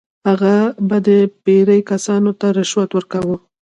[0.27, 0.55] هغه
[0.87, 1.09] به د
[1.43, 3.35] پیرې کسانو ته رشوت ورکاوه.